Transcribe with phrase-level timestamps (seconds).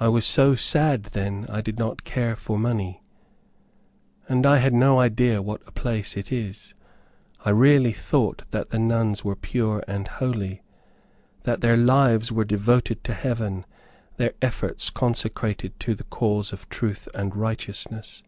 [0.00, 3.04] I was so sad then I did not care for money,
[4.28, 6.74] and I had no idea what a place it is.
[7.44, 10.64] I really thought that the nuns were pure and holy
[11.44, 13.64] that their lives were devoted to heaven,
[14.16, 18.24] their efforts consecrated to the cause of truth and righteousness.